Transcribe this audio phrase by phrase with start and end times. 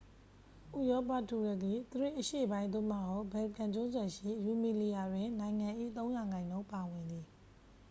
[0.79, 7.25] ဥရောပ တူရကီ သရေ့ အရှေ့ပိုင်း သို့မဟုတ် ဘယ်လ်ကန် ကျွန်းဆွယ်ရှိ ရူမီလီယာ တွင် နိုင်ငံ၏ ၃% ပါဝင်သည်။